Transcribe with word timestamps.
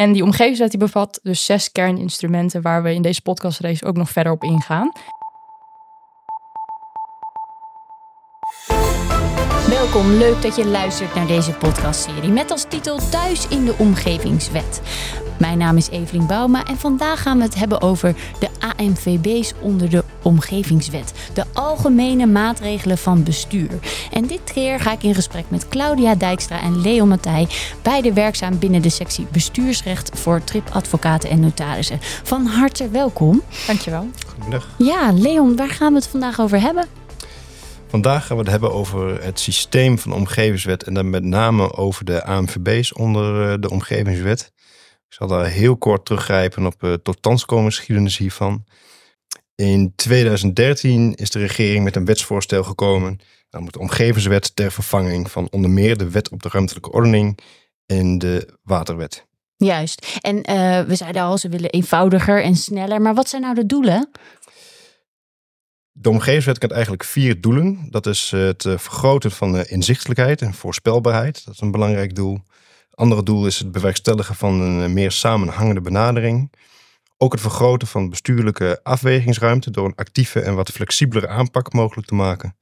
en 0.00 0.12
die 0.12 0.22
omgevingswet 0.22 0.70
die 0.70 0.78
bevat 0.78 1.20
dus 1.22 1.44
zes 1.44 1.72
kerninstrumenten 1.72 2.62
waar 2.62 2.82
we 2.82 2.94
in 2.94 3.02
deze 3.02 3.22
podcastrace 3.22 3.84
ook 3.84 3.96
nog 3.96 4.10
verder 4.10 4.32
op 4.32 4.44
ingaan. 4.44 4.92
Welkom, 9.80 10.10
leuk 10.10 10.42
dat 10.42 10.56
je 10.56 10.66
luistert 10.66 11.14
naar 11.14 11.26
deze 11.26 11.52
podcastserie 11.52 12.30
met 12.30 12.50
als 12.50 12.64
titel 12.68 12.98
Thuis 13.10 13.48
in 13.48 13.64
de 13.64 13.74
Omgevingswet. 13.78 14.80
Mijn 15.38 15.58
naam 15.58 15.76
is 15.76 15.90
Evelien 15.90 16.26
Bouma 16.26 16.64
en 16.64 16.76
vandaag 16.76 17.22
gaan 17.22 17.36
we 17.36 17.42
het 17.42 17.54
hebben 17.54 17.80
over 17.80 18.14
de 18.40 18.48
AMVB's 18.58 19.52
onder 19.60 19.90
de 19.90 20.04
Omgevingswet. 20.22 21.12
De 21.34 21.44
algemene 21.52 22.26
maatregelen 22.26 22.98
van 22.98 23.22
bestuur. 23.22 23.70
En 24.12 24.26
dit 24.26 24.52
keer 24.52 24.80
ga 24.80 24.92
ik 24.92 25.02
in 25.02 25.14
gesprek 25.14 25.44
met 25.48 25.68
Claudia 25.68 26.14
Dijkstra 26.14 26.60
en 26.60 26.80
Leon 26.80 27.08
Matthij, 27.08 27.48
beide 27.82 28.12
werkzaam 28.12 28.58
binnen 28.58 28.82
de 28.82 28.90
sectie 28.90 29.26
bestuursrecht 29.32 30.10
voor 30.18 30.44
tripadvocaten 30.44 31.30
en 31.30 31.40
notarissen. 31.40 31.98
Van 32.22 32.46
harte 32.46 32.88
welkom. 32.88 33.42
Dankjewel. 33.66 34.08
Goedemiddag. 34.26 34.68
Ja, 34.76 35.12
Leon, 35.12 35.56
waar 35.56 35.70
gaan 35.70 35.92
we 35.92 35.98
het 35.98 36.08
vandaag 36.08 36.40
over 36.40 36.60
hebben? 36.60 36.99
Vandaag 37.90 38.26
gaan 38.26 38.36
we 38.36 38.42
het 38.42 38.50
hebben 38.50 38.72
over 38.72 39.22
het 39.22 39.40
systeem 39.40 39.98
van 39.98 40.10
de 40.10 40.16
omgevingswet 40.16 40.82
en 40.82 40.94
dan 40.94 41.10
met 41.10 41.24
name 41.24 41.72
over 41.72 42.04
de 42.04 42.24
AMVB's 42.24 42.96
onder 42.96 43.50
eh, 43.50 43.54
de 43.60 43.70
omgevingswet. 43.70 44.52
Ik 45.08 45.14
zal 45.14 45.26
daar 45.26 45.46
heel 45.46 45.76
kort 45.76 46.04
teruggrijpen 46.04 46.66
op 46.66 46.80
de 46.80 47.00
totstandskomingsgeschiedenis 47.02 48.16
hiervan. 48.16 48.64
In 49.54 49.92
2013 49.96 51.14
is 51.14 51.30
de 51.30 51.38
regering 51.38 51.84
met 51.84 51.96
een 51.96 52.04
wetsvoorstel 52.04 52.64
gekomen, 52.64 53.20
namelijk 53.50 53.76
de 53.76 53.82
omgevingswet 53.82 54.56
ter 54.56 54.72
vervanging 54.72 55.30
van 55.30 55.48
onder 55.50 55.70
meer 55.70 55.96
de 55.96 56.10
wet 56.10 56.28
op 56.28 56.42
de 56.42 56.48
ruimtelijke 56.52 56.92
ordening 56.92 57.38
en 57.86 58.18
de 58.18 58.58
waterwet. 58.62 59.26
Juist. 59.56 60.18
En 60.20 60.36
uh, 60.36 60.80
we 60.80 60.94
zeiden 60.94 61.22
al, 61.22 61.38
ze 61.38 61.48
willen 61.48 61.70
eenvoudiger 61.70 62.42
en 62.42 62.56
sneller. 62.56 63.00
Maar 63.00 63.14
wat 63.14 63.28
zijn 63.28 63.42
nou 63.42 63.54
de 63.54 63.66
doelen? 63.66 64.10
De 65.92 66.08
omgevingswet 66.08 66.58
kent 66.58 66.72
eigenlijk 66.72 67.04
vier 67.04 67.40
doelen. 67.40 67.86
Dat 67.90 68.06
is 68.06 68.30
het 68.30 68.64
eh, 68.64 68.78
vergroten 68.78 69.30
van 69.30 69.52
de 69.52 69.68
inzichtelijkheid 69.68 70.42
en 70.42 70.54
voorspelbaarheid. 70.54 71.44
Dat 71.44 71.54
is 71.54 71.60
een 71.60 71.70
belangrijk 71.70 72.14
doel. 72.14 72.42
Andere 72.94 73.22
doel 73.22 73.46
is 73.46 73.58
het 73.58 73.72
bewerkstelligen 73.72 74.34
van 74.34 74.60
een 74.60 74.82
eh, 74.82 74.88
meer 74.88 75.10
samenhangende 75.12 75.80
benadering. 75.80 76.52
Ook 77.16 77.32
het 77.32 77.40
vergroten 77.40 77.88
van 77.88 78.08
bestuurlijke 78.08 78.80
afwegingsruimte 78.82 79.70
door 79.70 79.86
een 79.86 79.94
actieve 79.94 80.40
en 80.40 80.54
wat 80.54 80.70
flexibelere 80.70 81.28
aanpak 81.28 81.72
mogelijk 81.72 82.06
te 82.06 82.14
maken. 82.14 82.56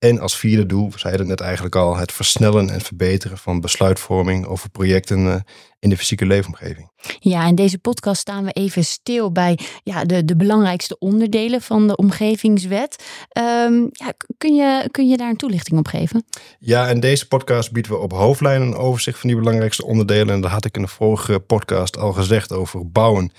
En 0.00 0.20
als 0.20 0.36
vierde 0.36 0.66
doel, 0.66 0.90
we 0.90 0.98
zeiden 0.98 1.20
het 1.20 1.30
net 1.30 1.40
eigenlijk 1.40 1.76
al, 1.76 1.96
het 1.96 2.12
versnellen 2.12 2.70
en 2.70 2.80
verbeteren 2.80 3.38
van 3.38 3.60
besluitvorming 3.60 4.46
over 4.46 4.70
projecten 4.70 5.26
eh, 5.32 5.40
in 5.78 5.90
de 5.90 5.96
fysieke 5.96 6.26
leefomgeving. 6.26 6.90
Ja, 7.18 7.46
in 7.46 7.54
deze 7.54 7.78
podcast 7.78 8.20
staan 8.20 8.44
we 8.44 8.52
even 8.52 8.84
stil 8.84 9.32
bij 9.32 9.58
ja, 9.82 10.04
de, 10.04 10.24
de 10.24 10.36
belangrijkste 10.36 10.98
onderdelen 10.98 11.62
van 11.62 11.86
de 11.86 11.96
omgevingswet. 11.96 13.04
Um, 13.38 13.88
ja, 13.92 14.12
kun, 14.38 14.54
je, 14.54 14.88
kun 14.90 15.08
je 15.08 15.16
daar 15.16 15.28
een 15.28 15.36
toelichting 15.36 15.78
op 15.78 15.86
geven? 15.86 16.24
Ja, 16.58 16.88
in 16.88 17.00
deze 17.00 17.28
podcast 17.28 17.72
bieden 17.72 17.92
we 17.92 17.98
op 17.98 18.12
hoofdlijnen 18.12 18.68
een 18.68 18.76
overzicht 18.76 19.18
van 19.18 19.28
die 19.28 19.38
belangrijkste 19.38 19.84
onderdelen. 19.84 20.34
En 20.34 20.40
dat 20.40 20.50
had 20.50 20.64
ik 20.64 20.76
in 20.76 20.82
de 20.82 20.88
vorige 20.88 21.40
podcast 21.40 21.98
al 21.98 22.12
gezegd 22.12 22.52
over 22.52 22.90
bouwen. 22.90 23.32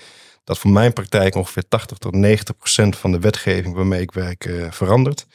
Dat 0.44 0.58
voor 0.58 0.70
mijn 0.70 0.92
praktijk 0.92 1.34
ongeveer 1.34 1.68
80 1.68 1.98
tot 1.98 2.14
90 2.14 2.56
procent 2.56 2.96
van 2.96 3.12
de 3.12 3.18
wetgeving 3.18 3.74
waarmee 3.74 4.00
ik 4.00 4.12
werk 4.12 4.44
uh, 4.44 4.70
verandert. 4.70 5.26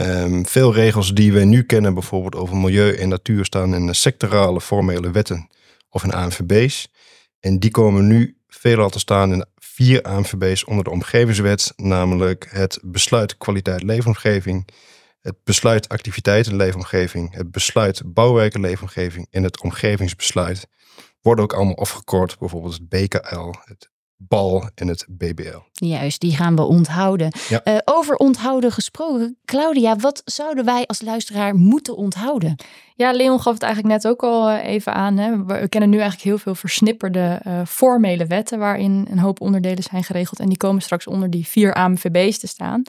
Um, 0.00 0.46
veel 0.46 0.74
regels 0.74 1.14
die 1.14 1.32
we 1.32 1.40
nu 1.40 1.62
kennen, 1.62 1.94
bijvoorbeeld 1.94 2.34
over 2.34 2.56
milieu 2.56 2.94
en 2.94 3.08
natuur, 3.08 3.44
staan 3.44 3.74
in 3.74 3.94
sectorale 3.94 4.60
formele 4.60 5.10
wetten 5.10 5.48
of 5.90 6.04
in 6.04 6.12
ANVB's. 6.12 6.92
En 7.40 7.58
die 7.58 7.70
komen 7.70 8.06
nu 8.06 8.36
veelal 8.48 8.90
te 8.90 8.98
staan 8.98 9.32
in 9.32 9.44
vier 9.56 10.02
ANVB's 10.02 10.64
onder 10.64 10.84
de 10.84 10.90
omgevingswet, 10.90 11.72
namelijk 11.76 12.46
het 12.50 12.78
besluit 12.82 13.36
kwaliteit 13.36 13.82
leefomgeving, 13.82 14.68
het 15.20 15.36
besluit 15.44 15.88
activiteiten 15.88 16.56
leefomgeving, 16.56 17.34
het 17.34 17.50
besluit 17.50 18.02
bouwwerken 18.04 18.60
leefomgeving 18.60 19.26
en 19.30 19.42
het 19.42 19.62
omgevingsbesluit. 19.62 20.68
Worden 21.20 21.44
ook 21.44 21.52
allemaal 21.52 21.78
afgekort, 21.78 22.38
bijvoorbeeld 22.38 22.72
het 22.72 22.88
BKL, 22.88 23.52
het 23.64 23.90
BAL 24.28 24.70
en 24.74 24.88
het 24.88 25.06
BBL. 25.08 25.58
Juist, 25.72 26.20
die 26.20 26.36
gaan 26.36 26.56
we 26.56 26.62
onthouden. 26.62 27.32
Uh, 27.50 27.78
over 27.84 28.16
onthouden 28.16 28.72
gesproken, 28.72 29.36
Claudia, 29.44 29.96
wat 29.96 30.22
zouden 30.24 30.64
wij 30.64 30.86
als 30.86 31.00
luisteraar 31.00 31.54
moeten 31.54 31.96
onthouden? 31.96 32.56
Ja, 32.94 33.12
Leon 33.12 33.40
gaf 33.40 33.54
het 33.54 33.62
eigenlijk 33.62 33.94
net 33.94 34.12
ook 34.12 34.22
al 34.22 34.50
eh, 34.50 34.68
even 34.68 34.94
aan. 34.94 35.16
Hè. 35.16 35.44
We 35.44 35.68
kennen 35.68 35.90
nu 35.90 35.98
eigenlijk 35.98 36.28
heel 36.28 36.38
veel 36.38 36.54
versnipperde 36.54 37.40
uh, 37.46 37.60
formele 37.66 38.26
wetten 38.26 38.58
waarin 38.58 39.06
een 39.10 39.18
hoop 39.18 39.40
onderdelen 39.40 39.82
zijn 39.82 40.04
geregeld. 40.04 40.40
En 40.40 40.48
die 40.48 40.56
komen 40.56 40.82
straks 40.82 41.06
onder 41.06 41.30
die 41.30 41.46
vier 41.46 41.74
AMVB's 41.74 42.38
te 42.38 42.46
staan. 42.46 42.82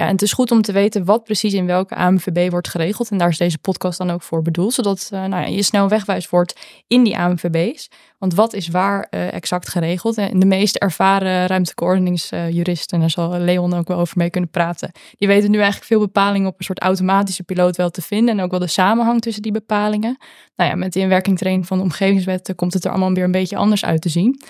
Ja, 0.00 0.06
en 0.06 0.12
het 0.12 0.22
is 0.22 0.32
goed 0.32 0.50
om 0.50 0.62
te 0.62 0.72
weten 0.72 1.04
wat 1.04 1.24
precies 1.24 1.52
in 1.52 1.66
welke 1.66 1.94
AMVB 1.94 2.50
wordt 2.50 2.68
geregeld. 2.68 3.10
En 3.10 3.18
daar 3.18 3.28
is 3.28 3.38
deze 3.38 3.58
podcast 3.58 3.98
dan 3.98 4.10
ook 4.10 4.22
voor 4.22 4.42
bedoeld, 4.42 4.72
zodat 4.72 5.10
uh, 5.12 5.24
nou 5.24 5.42
ja, 5.42 5.48
je 5.48 5.62
snel 5.62 5.88
wegwijs 5.88 6.28
wordt 6.28 6.60
in 6.86 7.04
die 7.04 7.16
AMVB's. 7.16 7.90
Want 8.18 8.34
wat 8.34 8.52
is 8.52 8.68
waar 8.68 9.06
uh, 9.10 9.32
exact 9.32 9.68
geregeld? 9.68 10.16
En 10.18 10.38
de 10.38 10.46
meest 10.46 10.76
ervaren 10.76 11.46
ruimtelijke 11.46 11.84
ordeningsjuristen, 11.84 12.94
en 12.94 13.00
daar 13.00 13.10
zal 13.10 13.38
Leon 13.38 13.74
ook 13.74 13.88
wel 13.88 13.98
over 13.98 14.18
mee 14.18 14.30
kunnen 14.30 14.50
praten, 14.50 14.92
die 15.16 15.28
weten 15.28 15.50
nu 15.50 15.56
eigenlijk 15.56 15.86
veel 15.86 16.00
bepalingen 16.00 16.48
op 16.48 16.58
een 16.58 16.64
soort 16.64 16.80
automatische 16.80 17.42
piloot 17.42 17.76
wel 17.76 17.90
te 17.90 18.02
vinden. 18.02 18.38
En 18.38 18.44
ook 18.44 18.50
wel 18.50 18.60
de 18.60 18.66
samenhang 18.66 19.20
tussen 19.20 19.42
die 19.42 19.52
bepalingen. 19.52 20.16
Nou 20.56 20.70
ja, 20.70 20.76
met 20.76 20.92
de 20.92 21.00
inwerkingtraining 21.00 21.66
van 21.66 21.78
de 21.78 21.84
omgevingswetten 21.84 22.54
komt 22.54 22.74
het 22.74 22.84
er 22.84 22.90
allemaal 22.90 23.12
weer 23.12 23.24
een 23.24 23.30
beetje 23.30 23.56
anders 23.56 23.84
uit 23.84 24.00
te 24.00 24.08
zien. 24.08 24.40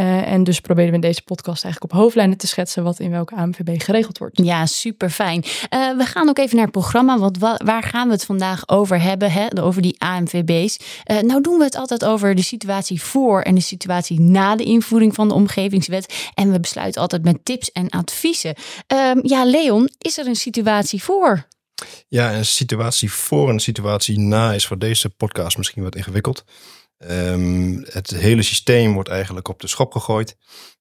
Uh, 0.00 0.32
en 0.32 0.44
dus 0.44 0.60
proberen 0.60 0.88
we 0.88 0.94
in 0.94 1.00
deze 1.00 1.22
podcast 1.22 1.64
eigenlijk 1.64 1.92
op 1.92 2.00
hoofdlijnen 2.00 2.36
te 2.36 2.46
schetsen 2.46 2.82
wat 2.82 2.98
in 2.98 3.10
welke 3.10 3.34
AMVB 3.34 3.82
geregeld 3.82 4.18
wordt. 4.18 4.40
Ja, 4.42 4.66
super 4.66 5.10
fijn. 5.10 5.44
Uh, 5.44 5.96
we 5.96 6.04
gaan 6.04 6.28
ook 6.28 6.38
even 6.38 6.56
naar 6.56 6.64
het 6.64 6.74
programma, 6.74 7.18
want 7.18 7.38
waar 7.38 7.82
gaan 7.82 8.06
we 8.06 8.12
het 8.12 8.24
vandaag 8.24 8.68
over 8.68 9.02
hebben? 9.02 9.32
Hè? 9.32 9.62
Over 9.62 9.82
die 9.82 10.00
AMVB's. 10.00 10.78
Uh, 11.10 11.18
nou 11.18 11.40
doen 11.40 11.58
we 11.58 11.64
het 11.64 11.76
altijd 11.76 12.04
over 12.04 12.34
de 12.34 12.42
situatie 12.42 13.02
voor 13.02 13.42
en 13.42 13.54
de 13.54 13.60
situatie 13.60 14.20
na 14.20 14.56
de 14.56 14.64
invoering 14.64 15.14
van 15.14 15.28
de 15.28 15.34
omgevingswet. 15.34 16.30
En 16.34 16.52
we 16.52 16.60
besluiten 16.60 17.00
altijd 17.00 17.24
met 17.24 17.44
tips 17.44 17.72
en 17.72 17.88
adviezen. 17.88 18.54
Ehm, 18.86 19.18
ja, 19.22 19.44
Leon, 19.44 19.90
is 19.98 20.18
er 20.18 20.26
een 20.26 20.36
situatie 20.36 21.02
voor? 21.02 21.46
Ja, 22.08 22.34
een 22.34 22.46
situatie 22.46 23.12
voor 23.12 23.48
en 23.48 23.54
een 23.54 23.60
situatie 23.60 24.18
na 24.18 24.52
is 24.52 24.66
voor 24.66 24.78
deze 24.78 25.08
podcast 25.08 25.56
misschien 25.56 25.82
wat 25.82 25.96
ingewikkeld. 25.96 26.44
Um, 26.98 27.84
het 27.88 28.10
hele 28.10 28.42
systeem 28.42 28.92
wordt 28.92 29.08
eigenlijk 29.08 29.48
op 29.48 29.60
de 29.60 29.68
schop 29.68 29.92
gegooid. 29.92 30.36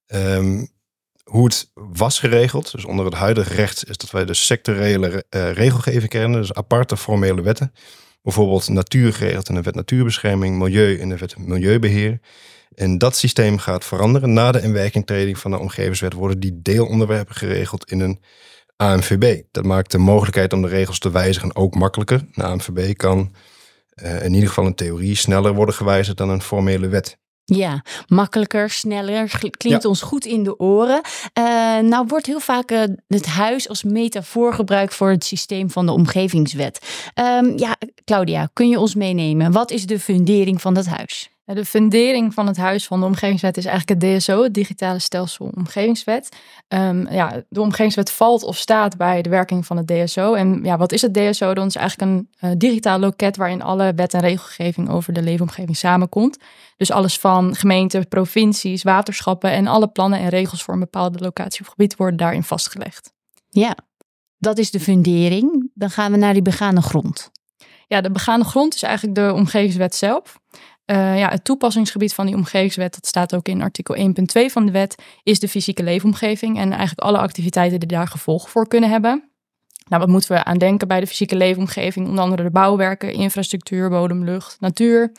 Um, 0.08 0.76
hoe 1.24 1.44
het 1.44 1.72
was 1.74 2.20
geregeld, 2.20 2.72
dus 2.72 2.86
onder 2.86 3.06
het 3.06 3.14
huidige 3.14 3.54
recht, 3.54 3.90
is 3.90 3.98
dat 3.98 4.12
wij 4.12 4.26
de 4.26 4.34
sectorele 4.34 5.26
uh, 5.30 5.52
regelgeving 5.52 6.10
kennen, 6.10 6.40
dus 6.40 6.54
aparte 6.54 6.98
formele 6.98 7.42
wetten. 7.42 7.74
Bijvoorbeeld 8.22 8.70
natuur 8.70 9.14
geregeld 9.14 9.50
in 9.50 9.56
de 9.56 9.62
wet 9.62 9.76
natuurbescherming, 9.76 10.58
milieu 10.58 10.98
in 11.00 11.10
de 11.10 11.18
wet 11.18 11.38
milieubeheer. 11.38 12.20
En 12.76 12.98
dat 12.98 13.16
systeem 13.16 13.58
gaat 13.58 13.86
veranderen. 13.86 14.34
Na 14.34 14.52
de 14.52 14.62
inwerkingtreding 14.62 15.38
van 15.38 15.52
de 15.52 15.60
omgevingswet 15.60 16.14
worden 16.14 16.40
die 16.40 16.62
deelonderwerpen 16.62 17.36
geregeld 17.36 17.92
in 17.92 18.00
een 18.00 18.22
ANVB. 18.76 19.42
Dat 19.52 19.66
maakt 19.66 19.92
de 19.92 19.98
mogelijkheid 19.98 20.54
om 20.54 20.62
de 20.62 20.68
regels 20.68 21.00
te 21.00 21.12
wijzigen 21.12 21.56
ook 21.56 21.76
makkelijker. 21.76 22.26
Een 22.34 22.44
ANVB 22.44 22.96
kan 22.96 23.34
uh, 24.04 24.24
in 24.24 24.34
ieder 24.34 24.50
geval 24.50 24.66
in 24.66 24.76
theorie 24.76 25.16
sneller 25.16 25.54
worden 25.54 25.76
gewijzigd 25.76 26.18
dan 26.18 26.30
een 26.30 26.42
formele 26.42 26.88
wet. 26.88 27.18
Ja, 27.56 27.84
makkelijker, 28.08 28.70
sneller, 28.70 29.30
klinkt 29.58 29.84
ja. 29.84 29.90
ons 29.90 30.02
goed 30.02 30.26
in 30.26 30.44
de 30.44 30.60
oren. 30.60 31.02
Uh, 31.40 31.44
nou 31.80 32.06
wordt 32.08 32.26
heel 32.26 32.40
vaak 32.40 32.72
uh, 32.72 32.84
het 33.08 33.26
huis 33.26 33.70
als 33.70 33.84
metafoor 33.84 34.54
gebruikt 34.54 34.96
voor 34.96 35.10
het 35.10 35.26
systeem 35.26 35.70
van 35.70 35.86
de 35.86 35.92
omgevingswet. 35.92 36.80
Um, 37.16 37.58
ja, 37.58 37.76
Claudia, 38.04 38.50
kun 38.54 38.70
je 38.70 38.80
ons 38.80 38.96
meenemen? 38.96 39.52
Wat 39.52 39.72
is 39.72 39.86
de 39.86 40.00
fundering 40.00 40.62
van 40.62 40.74
dat 40.74 40.86
huis? 40.86 41.30
De 41.54 41.66
fundering 41.66 42.34
van 42.34 42.48
het 42.48 42.58
Huis 42.58 42.88
van 42.88 43.00
de 43.00 43.06
Omgevingswet 43.06 43.58
is 43.58 43.66
eigenlijk 43.66 44.02
het 44.02 44.20
DSO, 44.20 44.44
het 44.44 44.54
Digitale 44.54 45.00
Stelsel 45.00 45.52
Omgevingswet. 45.56 46.38
Um, 46.68 47.12
ja, 47.12 47.44
de 47.50 47.62
Omgevingswet 47.62 48.12
valt 48.12 48.44
of 48.44 48.58
staat 48.58 48.98
bij 48.98 49.22
de 49.22 49.30
werking 49.30 49.66
van 49.66 49.78
het 49.78 49.88
DSO. 49.88 50.34
En 50.34 50.60
ja, 50.64 50.78
wat 50.78 50.92
is 50.92 51.02
het 51.02 51.14
DSO? 51.14 51.54
Dat 51.54 51.66
is 51.66 51.76
eigenlijk 51.76 52.12
een 52.12 52.30
uh, 52.50 52.56
digitaal 52.58 53.00
loket 53.00 53.38
waarin 53.38 53.62
alle 53.62 53.94
wet 53.96 54.14
en 54.14 54.20
regelgeving 54.20 54.90
over 54.90 55.14
de 55.14 55.22
leefomgeving 55.22 55.78
samenkomt. 55.78 56.38
Dus 56.78 56.92
alles 56.92 57.20
van 57.20 57.56
gemeenten, 57.56 58.08
provincies, 58.08 58.84
waterschappen 58.84 59.52
en 59.52 59.68
alle 59.68 59.88
plannen 59.88 60.20
en 60.20 60.30
regels 60.30 60.64
voor 60.64 60.74
een 60.74 60.80
bepaalde 60.80 61.20
locatie 61.20 61.62
of 61.62 61.68
gebied 61.68 61.96
worden 61.96 62.18
daarin 62.18 62.44
vastgelegd. 62.44 63.14
Ja, 63.50 63.78
dat 64.38 64.58
is 64.58 64.72
de 64.72 64.80
fundering. 64.80 65.72
Dan 65.74 65.90
gaan 65.90 66.12
we 66.12 66.18
naar 66.18 66.34
die 66.34 66.42
begane 66.42 66.82
grond. 66.82 67.32
Ja, 67.88 68.02
de 68.02 68.12
begane 68.12 68.44
grond 68.44 68.76
is 68.76 68.84
eigenlijk 68.84 69.16
de 69.16 69.34
omgevingswet 69.34 69.96
zelf. 69.96 70.40
Uh, 70.92 71.18
ja, 71.18 71.30
het 71.30 71.44
toepassingsgebied 71.44 72.14
van 72.14 72.26
die 72.26 72.36
omgevingswet, 72.36 72.94
dat 72.94 73.08
staat 73.08 73.36
ook 73.36 73.48
in 73.48 73.62
artikel 73.62 73.96
1.2 73.96 74.04
van 74.46 74.66
de 74.66 74.72
wet, 74.72 74.96
is 75.24 75.40
de 75.40 75.48
fysieke 75.48 75.84
leefomgeving 75.84 76.58
en 76.58 76.70
eigenlijk 76.72 77.00
alle 77.00 77.18
activiteiten 77.18 77.80
die 77.80 77.88
daar 77.88 78.08
gevolgen 78.08 78.50
voor 78.50 78.68
kunnen 78.68 78.90
hebben. 78.90 79.30
Nou, 79.88 80.02
wat 80.02 80.12
moeten 80.12 80.32
we 80.32 80.44
aan 80.44 80.58
denken 80.58 80.88
bij 80.88 81.00
de 81.00 81.08
fysieke 81.08 81.36
leefomgeving? 81.36 82.08
Onder 82.08 82.24
andere 82.24 82.44
de 82.44 82.52
bouwwerken, 82.52 83.14
infrastructuur, 83.14 83.90
bodem, 83.90 84.24
lucht, 84.24 84.58
natuur. 84.60 85.12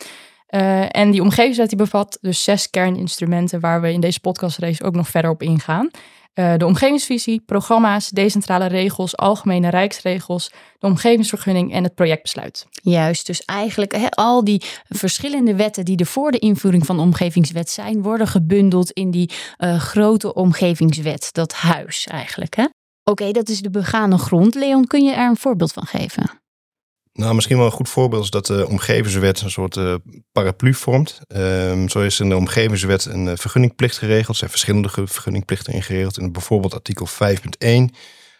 Uh, 0.51 0.97
en 0.97 1.11
die 1.11 1.23
omgevingswet 1.23 1.69
die 1.69 1.79
bevat 1.79 2.19
dus 2.21 2.45
zes 2.45 2.71
kerninstrumenten 2.71 3.61
waar 3.61 3.81
we 3.81 3.93
in 3.93 4.01
deze 4.01 4.21
podcastrace 4.21 4.85
ook 4.85 4.95
nog 4.95 5.09
verder 5.09 5.31
op 5.31 5.43
ingaan. 5.43 5.91
Uh, 6.39 6.55
de 6.57 6.67
omgevingsvisie, 6.67 7.43
programma's, 7.47 8.09
decentrale 8.09 8.67
regels, 8.67 9.17
algemene 9.17 9.71
rijksregels, 9.71 10.51
de 10.79 10.87
omgevingsvergunning 10.87 11.73
en 11.73 11.83
het 11.83 11.95
projectbesluit. 11.95 12.67
Juist, 12.71 13.27
dus 13.27 13.45
eigenlijk 13.45 14.09
al 14.11 14.45
die 14.45 14.63
verschillende 14.89 15.55
wetten 15.55 15.85
die 15.85 15.97
er 15.97 16.07
voor 16.07 16.31
de 16.31 16.39
invoering 16.39 16.87
van 16.87 16.97
de 16.97 17.03
omgevingswet 17.03 17.71
zijn, 17.71 18.03
worden 18.03 18.27
gebundeld 18.27 18.91
in 18.91 19.11
die 19.11 19.31
uh, 19.59 19.79
grote 19.79 20.35
omgevingswet, 20.35 21.29
dat 21.33 21.53
huis 21.53 22.07
eigenlijk. 22.07 22.69
Oké, 23.05 23.31
dat 23.31 23.49
is 23.49 23.61
de 23.61 23.71
begane 23.71 24.19
grond. 24.19 24.55
Leon, 24.55 24.87
kun 24.87 25.05
je 25.05 25.13
er 25.13 25.29
een 25.29 25.37
voorbeeld 25.37 25.73
van 25.73 25.87
geven? 25.87 26.41
Nou, 27.19 27.35
misschien 27.35 27.57
wel 27.57 27.67
een 27.67 27.73
goed 27.73 27.89
voorbeeld 27.89 28.25
is 28.25 28.31
dat 28.31 28.47
de 28.47 28.69
omgevingswet 28.69 29.41
een 29.41 29.51
soort 29.51 29.77
uh, 29.77 29.95
paraplu 30.33 30.75
vormt. 30.75 31.21
Um, 31.29 31.89
zo 31.89 32.01
is 32.01 32.21
in 32.21 32.29
de 32.29 32.37
omgevingswet 32.37 33.05
een 33.05 33.27
uh, 33.27 33.33
vergunningplicht 33.37 33.99
geregeld. 33.99 34.29
Er 34.29 34.35
zijn 34.35 34.51
verschillende 34.51 34.89
vergunningplichten 34.89 35.73
ingeregeld. 35.73 36.19
In 36.19 36.33
bijvoorbeeld 36.33 36.75
artikel 36.75 37.09
5.1 37.09 37.95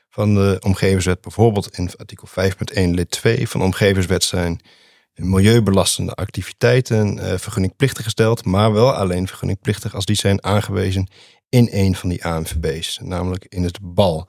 van 0.09 0.35
de 0.35 0.57
omgevingswet. 0.61 1.21
Bijvoorbeeld 1.21 1.79
in 1.79 1.91
artikel 1.97 2.29
5.1 2.29 2.91
lid 2.91 3.11
2 3.11 3.49
van 3.49 3.61
de 3.61 3.67
omgevingswet 3.67 4.25
zijn 4.25 4.61
milieubelastende 5.15 6.15
activiteiten 6.15 7.17
uh, 7.17 7.35
vergunningplichtig 7.37 8.05
gesteld. 8.05 8.45
Maar 8.45 8.73
wel 8.73 8.93
alleen 8.93 9.27
vergunningplichtig 9.27 9.95
als 9.95 10.05
die 10.05 10.17
zijn 10.17 10.45
aangewezen 10.45 11.09
in 11.49 11.69
een 11.71 11.95
van 11.95 12.09
die 12.09 12.25
ANVB's. 12.25 12.99
Namelijk 13.03 13.47
in 13.49 13.63
het 13.63 13.79
BAL. 13.83 14.29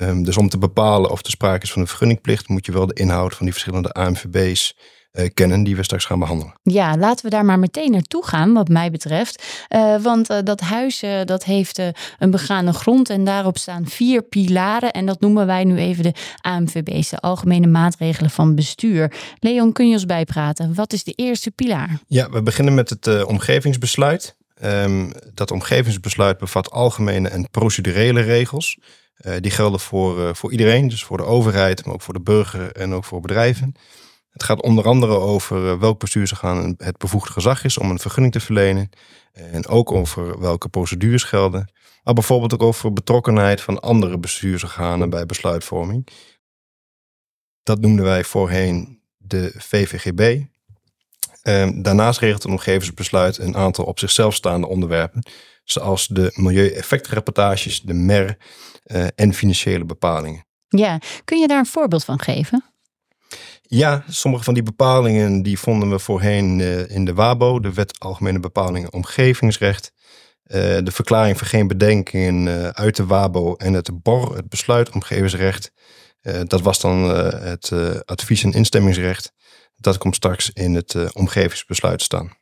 Um, 0.00 0.24
dus 0.24 0.36
om 0.36 0.48
te 0.48 0.58
bepalen 0.58 1.10
of 1.10 1.24
er 1.24 1.30
sprake 1.30 1.62
is 1.62 1.72
van 1.72 1.82
een 1.82 1.88
vergunningplicht, 1.88 2.48
moet 2.48 2.66
je 2.66 2.72
wel 2.72 2.86
de 2.86 2.94
inhoud 2.94 3.34
van 3.34 3.44
die 3.44 3.52
verschillende 3.52 3.92
AMVB's 3.92 4.76
uh, 5.12 5.28
kennen 5.34 5.62
die 5.62 5.76
we 5.76 5.82
straks 5.82 6.04
gaan 6.04 6.18
behandelen. 6.18 6.54
Ja, 6.62 6.96
laten 6.96 7.24
we 7.24 7.30
daar 7.30 7.44
maar 7.44 7.58
meteen 7.58 7.90
naartoe 7.90 8.26
gaan, 8.26 8.52
wat 8.52 8.68
mij 8.68 8.90
betreft. 8.90 9.66
Uh, 9.68 10.02
want 10.02 10.30
uh, 10.30 10.38
dat 10.44 10.60
huis 10.60 11.02
dat 11.24 11.44
heeft 11.44 11.82
een 12.18 12.30
begane 12.30 12.72
grond 12.72 13.10
en 13.10 13.24
daarop 13.24 13.58
staan 13.58 13.86
vier 13.86 14.22
pilaren. 14.22 14.92
En 14.92 15.06
dat 15.06 15.20
noemen 15.20 15.46
wij 15.46 15.64
nu 15.64 15.76
even 15.76 16.02
de 16.02 16.12
AMVB's, 16.40 17.08
de 17.08 17.20
Algemene 17.20 17.66
Maatregelen 17.66 18.30
van 18.30 18.54
Bestuur. 18.54 19.12
Leon, 19.38 19.72
kun 19.72 19.88
je 19.88 19.94
ons 19.94 20.06
bijpraten? 20.06 20.74
Wat 20.74 20.92
is 20.92 21.04
de 21.04 21.12
eerste 21.12 21.50
pilaar? 21.50 21.98
Ja, 22.06 22.30
we 22.30 22.42
beginnen 22.42 22.74
met 22.74 22.90
het 22.90 23.24
omgevingsbesluit. 23.24 24.36
Um, 24.64 25.12
dat 25.34 25.50
omgevingsbesluit 25.50 26.38
bevat 26.38 26.70
algemene 26.70 27.28
en 27.28 27.50
procedurele 27.50 28.20
regels. 28.20 28.78
Uh, 29.20 29.34
die 29.40 29.50
gelden 29.50 29.80
voor, 29.80 30.18
uh, 30.18 30.34
voor 30.34 30.50
iedereen, 30.50 30.88
dus 30.88 31.04
voor 31.04 31.16
de 31.16 31.24
overheid, 31.24 31.84
maar 31.84 31.94
ook 31.94 32.02
voor 32.02 32.14
de 32.14 32.20
burger 32.20 32.72
en 32.72 32.92
ook 32.92 33.04
voor 33.04 33.20
bedrijven. 33.20 33.74
Het 34.30 34.42
gaat 34.42 34.62
onder 34.62 34.84
andere 34.84 35.18
over 35.18 35.64
uh, 35.64 35.78
welk 35.78 36.00
bestuursorgaan 36.00 36.74
het 36.78 36.98
bevoegd 36.98 37.30
gezag 37.30 37.64
is 37.64 37.78
om 37.78 37.90
een 37.90 37.98
vergunning 37.98 38.32
te 38.32 38.40
verlenen. 38.40 38.90
En 39.32 39.66
ook 39.66 39.92
over 39.92 40.40
welke 40.40 40.68
procedures 40.68 41.22
gelden. 41.22 41.72
Maar 42.02 42.14
bijvoorbeeld 42.14 42.54
ook 42.54 42.62
over 42.62 42.92
betrokkenheid 42.92 43.60
van 43.60 43.80
andere 43.80 44.18
bestuursorganen 44.18 45.10
bij 45.10 45.26
besluitvorming. 45.26 46.08
Dat 47.62 47.80
noemden 47.80 48.04
wij 48.04 48.24
voorheen 48.24 49.00
de 49.16 49.52
VVGB. 49.56 50.42
Ehm, 51.42 51.82
daarnaast 51.82 52.18
regelt 52.18 52.44
een 52.44 52.50
omgevingsbesluit 52.50 53.38
een 53.38 53.56
aantal 53.56 53.84
op 53.84 53.98
zichzelf 53.98 54.34
staande 54.34 54.66
onderwerpen, 54.66 55.26
zoals 55.64 56.06
de 56.06 56.32
milieueffectrapportages, 56.34 57.80
de 57.80 57.94
MER 57.94 58.36
uh, 58.84 59.06
en 59.14 59.34
financiële 59.34 59.84
bepalingen. 59.84 60.44
Ja, 60.68 60.98
kun 61.24 61.38
je 61.38 61.46
daar 61.46 61.58
een 61.58 61.66
voorbeeld 61.66 62.04
van 62.04 62.20
geven? 62.20 62.64
Ja, 63.62 64.04
sommige 64.08 64.44
van 64.44 64.54
die 64.54 64.62
bepalingen 64.62 65.42
die 65.42 65.58
vonden 65.58 65.90
we 65.90 65.98
voorheen 65.98 66.58
uh, 66.58 66.90
in 66.90 67.04
de 67.04 67.14
WABO, 67.14 67.60
de 67.60 67.72
Wet 67.72 68.00
Algemene 68.00 68.40
Bepalingen 68.40 68.92
Omgevingsrecht. 68.92 69.92
Uh, 70.46 70.60
de 70.82 70.90
verklaring 70.90 71.38
voor 71.38 71.46
geen 71.46 71.68
bedenkingen 71.68 72.74
uit 72.74 72.96
de 72.96 73.06
WABO 73.06 73.54
en 73.54 73.72
het 73.72 74.02
BOR, 74.02 74.36
het 74.36 74.48
Besluit 74.48 74.90
Omgevingsrecht. 74.90 75.72
dat 76.44 76.60
was 76.60 76.80
dan 76.80 77.02
het 77.42 77.72
advies- 78.04 78.44
en 78.44 78.52
instemmingsrecht. 78.52 79.32
Dat 79.76 79.98
komt 79.98 80.14
straks 80.14 80.50
in 80.50 80.74
het 80.74 81.14
omgevingsbesluit 81.14 82.02
staan. 82.02 82.32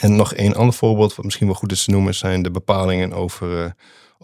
En 0.00 0.16
nog 0.16 0.36
een 0.36 0.54
ander 0.54 0.74
voorbeeld, 0.74 1.14
wat 1.14 1.24
misschien 1.24 1.46
wel 1.46 1.54
goed 1.54 1.72
is 1.72 1.84
te 1.84 1.90
noemen, 1.90 2.14
zijn 2.14 2.42
de 2.42 2.50
bepalingen 2.50 3.12
over 3.12 3.74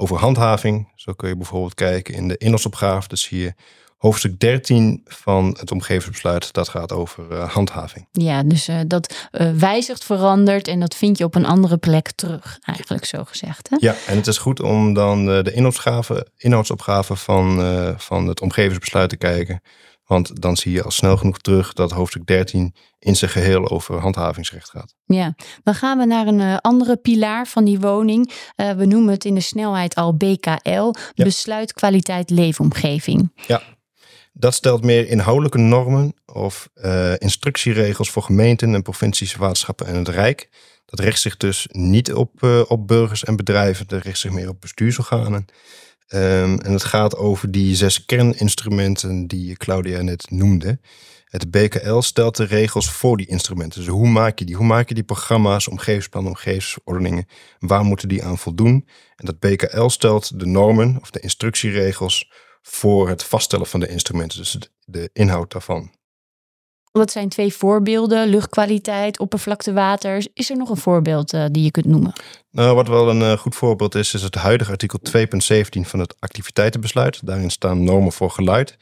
over 0.01 0.17
handhaving. 0.17 0.89
Zo 0.95 1.13
kun 1.13 1.29
je 1.29 1.37
bijvoorbeeld 1.37 1.75
kijken 1.75 2.15
in 2.15 2.29
de 2.29 2.37
inhoudsopgave. 2.37 3.09
Dus 3.09 3.29
hier 3.29 3.55
hoofdstuk 3.97 4.41
13 4.41 5.01
van 5.05 5.57
het 5.59 5.73
omgevingsbesluit, 5.73 6.53
dat 6.53 6.69
gaat 6.69 6.93
over 6.93 7.25
uh, 7.33 7.51
handhaving. 7.51 8.07
Ja, 8.13 8.43
dus 8.43 8.69
uh, 8.69 8.81
dat 8.87 9.29
uh, 9.33 9.51
wijzigt, 9.51 10.05
verandert 10.05 10.69
en 10.69 10.81
dat 10.81 10.95
vind 10.95 11.19
je 11.19 11.25
op 11.25 11.35
een 11.35 11.47
andere 11.47 11.77
plek 11.77 12.11
terug, 12.11 12.59
eigenlijk 12.61 13.05
zo 13.05 13.25
gezegd. 13.25 13.69
Hè? 13.71 13.77
Ja, 13.81 13.95
en 14.07 14.17
het 14.17 14.27
is 14.27 14.39
goed 14.39 14.61
om 14.61 14.95
dan 14.95 15.25
de 15.25 15.53
inhoudsopgave, 15.53 16.27
inhoudsopgave 16.37 17.17
van, 17.17 17.61
van 17.99 18.27
het 18.27 18.41
omgevingsbesluit 18.41 19.09
te 19.09 19.17
kijken. 19.17 19.63
Want 20.11 20.43
dan 20.43 20.57
zie 20.57 20.73
je 20.73 20.83
al 20.83 20.91
snel 20.91 21.17
genoeg 21.17 21.39
terug 21.39 21.73
dat 21.73 21.91
hoofdstuk 21.91 22.27
13 22.27 22.75
in 22.99 23.17
zijn 23.17 23.31
geheel 23.31 23.71
over 23.71 23.99
handhavingsrecht 23.99 24.71
gaat. 24.71 24.95
Ja, 25.05 25.35
dan 25.63 25.75
gaan 25.75 25.99
we 25.99 26.05
naar 26.05 26.27
een 26.27 26.39
uh, 26.39 26.57
andere 26.57 26.97
pilaar 26.97 27.47
van 27.47 27.65
die 27.65 27.81
woning. 27.81 28.33
Uh, 28.57 28.71
we 28.71 28.85
noemen 28.87 29.13
het 29.13 29.25
in 29.25 29.35
de 29.35 29.41
snelheid 29.41 29.95
al 29.95 30.17
BKL, 30.17 30.95
ja. 31.15 31.25
besluit 31.25 31.73
kwaliteit 31.73 32.31
leefomgeving. 32.31 33.33
Ja, 33.47 33.63
dat 34.33 34.55
stelt 34.55 34.85
meer 34.85 35.09
inhoudelijke 35.09 35.59
normen 35.59 36.15
of 36.27 36.69
uh, 36.75 37.13
instructieregels 37.19 38.11
voor 38.11 38.23
gemeenten 38.23 38.75
en 38.75 38.83
provincies, 38.83 39.35
waterschappen 39.35 39.87
en 39.87 39.95
het 39.95 40.09
Rijk. 40.09 40.49
Dat 40.87 41.01
richt 41.01 41.21
zich 41.21 41.37
dus 41.37 41.67
niet 41.71 42.13
op, 42.13 42.43
op 42.69 42.87
burgers 42.87 43.25
en 43.25 43.37
bedrijven, 43.37 43.89
dat 43.89 44.03
richt 44.03 44.19
zich 44.19 44.31
meer 44.31 44.49
op 44.49 44.61
bestuursorganen. 44.61 45.47
Um, 46.15 46.59
en 46.61 46.73
het 46.73 46.85
gaat 46.85 47.17
over 47.17 47.51
die 47.51 47.77
zes 47.77 48.05
kerninstrumenten 48.05 49.27
die 49.27 49.57
Claudia 49.57 50.03
net 50.03 50.31
noemde. 50.31 50.81
Het 51.25 51.51
BKL 51.51 52.01
stelt 52.01 52.37
de 52.37 52.45
regels 52.45 52.91
voor 52.91 53.17
die 53.17 53.27
instrumenten. 53.27 53.81
Dus 53.81 53.89
hoe 53.89 54.09
maak 54.09 54.39
je 54.39 54.45
die? 54.45 54.57
Hoe 54.57 54.67
maak 54.67 54.89
je 54.89 54.95
die 54.95 55.05
programma's, 55.05 55.69
omgevingsplannen, 55.69 56.33
omgevingsverordeningen? 56.33 57.27
Waar 57.59 57.85
moeten 57.85 58.09
die 58.09 58.25
aan 58.25 58.39
voldoen? 58.39 58.89
En 59.17 59.27
dat 59.27 59.39
BKL 59.39 59.89
stelt 59.89 60.39
de 60.41 60.47
normen 60.47 60.99
of 61.01 61.11
de 61.11 61.21
instructieregels 61.21 62.31
voor 62.63 63.09
het 63.09 63.25
vaststellen 63.25 63.67
van 63.67 63.81
de 63.81 63.89
instrumenten. 63.89 64.39
Dus 64.39 64.59
de 64.85 65.11
inhoud 65.13 65.53
daarvan. 65.53 65.91
Dat 66.93 67.11
zijn 67.11 67.29
twee 67.29 67.55
voorbeelden: 67.55 68.29
luchtkwaliteit, 68.29 69.19
oppervlaktewater. 69.19 70.27
Is 70.35 70.51
er 70.51 70.57
nog 70.57 70.71
een 70.71 70.77
voorbeeld 70.77 71.33
uh, 71.35 71.45
die 71.51 71.65
je 71.65 71.71
kunt 71.71 71.87
noemen? 71.87 72.13
Nou, 72.51 72.75
wat 72.75 72.89
wel 72.89 73.11
een 73.11 73.21
uh, 73.21 73.33
goed 73.33 73.55
voorbeeld 73.55 73.95
is, 73.95 74.15
is 74.15 74.23
het 74.23 74.35
huidige 74.35 74.71
artikel 74.71 74.99
2.17 75.17 75.21
van 75.81 75.99
het 75.99 76.15
activiteitenbesluit. 76.19 77.27
Daarin 77.27 77.51
staan 77.51 77.85
normen 77.85 78.13
voor 78.13 78.31
geluid. 78.31 78.77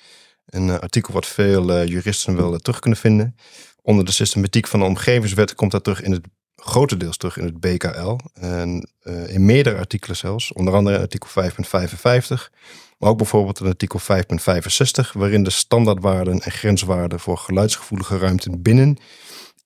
Een 0.46 0.68
uh, 0.68 0.78
artikel 0.78 1.12
wat 1.12 1.26
veel 1.26 1.84
juristen 1.84 2.36
wel 2.36 2.58
terug 2.58 2.78
kunnen 2.78 2.98
vinden. 2.98 3.36
Onder 3.82 4.04
de 4.04 4.12
systematiek 4.12 4.66
van 4.66 4.80
de 4.80 4.86
omgevingswet 4.86 5.54
komt 5.54 5.70
dat 5.70 5.84
terug 5.84 6.02
in 6.02 6.12
het 6.12 6.26
grotendeels 6.56 7.16
terug 7.16 7.36
in 7.36 7.44
het 7.44 7.60
BKL. 7.60 8.18
En 8.34 8.90
in 9.26 9.44
meerdere 9.44 9.78
artikelen 9.78 10.16
zelfs, 10.16 10.52
onder 10.52 10.74
andere 10.74 10.98
artikel 10.98 11.28
5.55. 11.50 12.48
Maar 12.98 13.10
ook 13.10 13.16
bijvoorbeeld 13.16 13.60
in 13.60 13.66
artikel 13.66 14.00
5.65, 14.00 15.12
waarin 15.12 15.42
de 15.42 15.50
standaardwaarden 15.50 16.40
en 16.40 16.52
grenswaarden 16.52 17.20
voor 17.20 17.38
geluidsgevoelige 17.38 18.18
ruimten 18.18 18.62
binnen, 18.62 18.98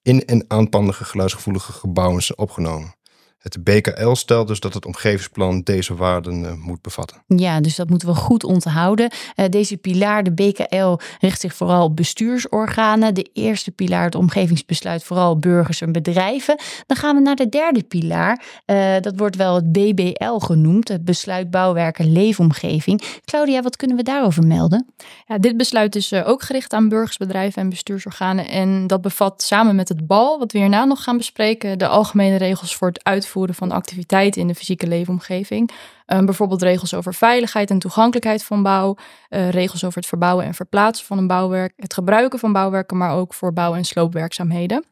in 0.02 0.24
en 0.24 0.44
aanpandige 0.48 1.04
geluidsgevoelige 1.04 1.72
gebouwen 1.72 2.22
zijn 2.22 2.38
opgenomen. 2.38 2.94
Het 3.42 3.64
BKL 3.64 4.14
stelt 4.14 4.49
dus 4.49 4.61
dat 4.61 4.75
het 4.75 4.87
omgevingsplan 4.87 5.61
deze 5.61 5.94
waarden 5.94 6.42
uh, 6.42 6.52
moet 6.52 6.82
bevatten. 6.82 7.22
Ja, 7.26 7.61
dus 7.61 7.76
dat 7.76 7.88
moeten 7.88 8.08
we 8.08 8.14
goed 8.14 8.44
onthouden. 8.44 9.11
Uh, 9.37 9.46
deze 9.49 9.76
pilaar, 9.76 10.22
de 10.22 10.32
BKL, 10.32 10.99
richt 11.20 11.40
zich 11.40 11.54
vooral 11.54 11.84
op 11.84 11.96
bestuursorganen. 11.96 13.14
De 13.14 13.30
eerste 13.32 13.70
pilaar, 13.70 14.04
het 14.04 14.14
omgevingsbesluit, 14.14 15.04
vooral 15.04 15.38
burgers 15.38 15.80
en 15.80 15.92
bedrijven. 15.92 16.61
Dan 16.87 16.96
gaan 16.96 17.16
we 17.16 17.22
naar 17.22 17.37
de 17.37 17.49
derde 17.49 17.82
pilaar. 17.82 18.44
Uh, 18.66 18.94
dat 19.00 19.16
wordt 19.16 19.37
wel 19.37 19.54
het 19.54 19.72
BBL 19.72 20.38
genoemd, 20.38 20.88
het 20.88 21.04
besluit 21.04 21.50
bouwwerken 21.50 22.12
leefomgeving. 22.12 23.02
Claudia, 23.25 23.62
wat 23.62 23.76
kunnen 23.76 23.96
we 23.96 24.02
daarover 24.02 24.46
melden? 24.46 24.87
Ja, 25.26 25.38
dit 25.38 25.56
besluit 25.56 25.96
is 25.96 26.12
ook 26.12 26.42
gericht 26.42 26.72
aan 26.72 26.88
burgers, 26.88 27.16
bedrijven 27.16 27.62
en 27.62 27.68
bestuursorganen. 27.68 28.49
En 28.49 28.87
dat 28.87 29.00
bevat 29.00 29.42
samen 29.42 29.76
met 29.76 29.88
het 29.88 30.06
BAL, 30.06 30.38
wat 30.38 30.52
we 30.52 30.58
hierna 30.58 30.84
nog 30.84 31.02
gaan 31.02 31.16
bespreken, 31.16 31.78
de 31.78 31.87
algemene 31.87 32.37
regels 32.37 32.76
voor 32.76 32.88
het 32.88 33.04
uitvoeren 33.04 33.30
uitvoeren 33.32 33.54
van 33.54 33.70
activiteiten 33.70 34.40
in 34.40 34.46
de 34.46 34.54
fysieke 34.54 34.86
leefomgeving. 34.86 35.70
Um, 36.06 36.24
bijvoorbeeld 36.24 36.62
regels 36.62 36.94
over 36.94 37.14
veiligheid 37.14 37.70
en 37.70 37.78
toegankelijkheid 37.78 38.44
van 38.44 38.62
bouw, 38.62 38.96
uh, 39.30 39.50
regels 39.50 39.84
over 39.84 39.98
het 39.98 40.08
verbouwen 40.08 40.44
en 40.44 40.54
verplaatsen 40.54 41.06
van 41.06 41.18
een 41.18 41.26
bouwwerk, 41.26 41.72
het 41.76 41.94
gebruiken 41.94 42.38
van 42.38 42.52
bouwwerken, 42.52 42.96
maar 42.96 43.14
ook 43.14 43.34
voor 43.34 43.52
bouw- 43.52 43.74
en 43.74 43.84
sloopwerkzaamheden. 43.84 44.84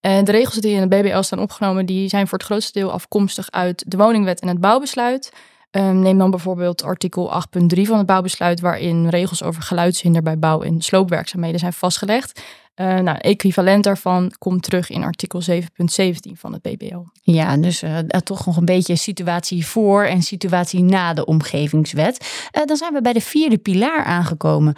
En 0.00 0.24
de 0.24 0.32
regels 0.32 0.56
die 0.56 0.74
in 0.74 0.88
de 0.88 0.96
BBL 0.96 1.20
staan 1.20 1.40
opgenomen, 1.40 1.86
die 1.86 2.08
zijn 2.08 2.28
voor 2.28 2.38
het 2.38 2.46
grootste 2.46 2.78
deel 2.78 2.92
afkomstig 2.92 3.50
uit 3.50 3.84
de 3.86 3.96
woningwet 3.96 4.40
en 4.40 4.48
het 4.48 4.60
bouwbesluit. 4.60 5.32
Ehm, 5.76 5.98
neem 5.98 6.18
dan 6.18 6.30
bijvoorbeeld 6.30 6.82
artikel 6.82 7.32
8.3 7.32 7.86
van 7.86 7.96
het 7.98 8.06
bouwbesluit, 8.06 8.60
waarin 8.60 9.08
regels 9.08 9.42
over 9.42 9.62
geluidshinder 9.62 10.22
bij 10.22 10.38
bouw- 10.38 10.62
en 10.62 10.82
sloopwerkzaamheden 10.82 11.60
zijn 11.60 11.72
vastgelegd. 11.72 12.42
Uh, 12.76 12.98
nou, 12.98 13.18
equivalent 13.18 13.84
daarvan 13.84 14.32
komt 14.38 14.62
terug 14.62 14.90
in 14.90 15.04
artikel 15.04 15.42
7.17 15.50 16.32
van 16.32 16.52
het 16.52 16.62
BBL. 16.62 17.04
Ja, 17.22 17.56
dus 17.56 17.82
uh, 17.82 17.98
toch 17.98 18.46
nog 18.46 18.56
een 18.56 18.64
beetje 18.64 18.96
situatie 18.96 19.66
voor 19.66 20.04
en 20.04 20.22
situatie 20.22 20.82
na 20.82 21.14
de 21.14 21.24
omgevingswet. 21.24 22.48
Uh, 22.52 22.64
dan 22.64 22.76
zijn 22.76 22.92
we 22.92 23.00
bij 23.00 23.12
de 23.12 23.20
vierde 23.20 23.58
pilaar 23.58 24.04
aangekomen. 24.04 24.74